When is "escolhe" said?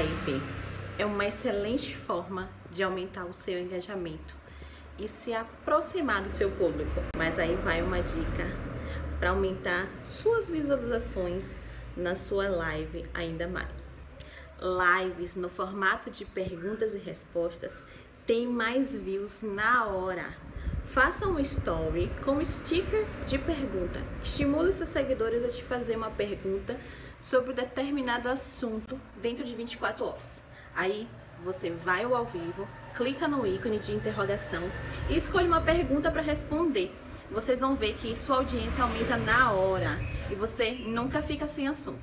35.16-35.48